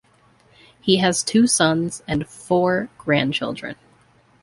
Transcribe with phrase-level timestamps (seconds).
[0.81, 3.75] He has two sons and four grandchildren.